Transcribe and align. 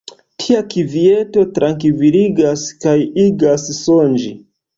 Tia 0.43 0.61
kvieto 0.69 1.43
trankviligas 1.57 2.65
kaj 2.87 2.95
igas 3.27 3.69
sonĝi. 3.83 4.35